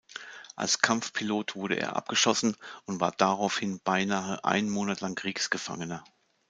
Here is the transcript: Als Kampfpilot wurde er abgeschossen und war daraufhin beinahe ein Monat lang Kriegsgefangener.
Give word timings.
Als 0.55 0.79
Kampfpilot 0.81 1.53
wurde 1.55 1.75
er 1.79 1.95
abgeschossen 1.95 2.57
und 2.85 2.99
war 2.99 3.11
daraufhin 3.11 3.79
beinahe 3.83 4.43
ein 4.43 4.67
Monat 4.67 5.01
lang 5.01 5.13
Kriegsgefangener. 5.13 6.03